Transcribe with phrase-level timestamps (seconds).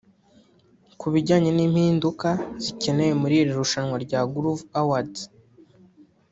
[0.99, 2.29] Ku bijyanye n’impinduka
[2.63, 5.21] zikenewe muri iri rushanwa rya Groove Awards